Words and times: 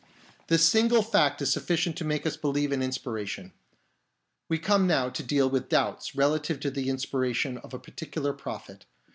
This 0.47 0.65
single 0.67 1.03
fact 1.03 1.43
is 1.43 1.53
sufficient 1.53 1.95
to 1.97 2.03
make 2.03 2.25
us 2.25 2.35
believe 2.35 2.71
in 2.71 2.81
inspiration. 2.81 3.53
We 4.49 4.57
now 4.57 4.63
come 4.63 5.13
to 5.13 5.21
deal 5.21 5.47
with 5.47 5.69
doubts 5.69 6.15
relative, 6.15 6.59
to 6.61 6.71
the 6.71 6.89
inspiration 6.89 7.59
of 7.59 7.71
a 7.71 7.77
particular 7.79 8.33
prophet. 8.33 8.87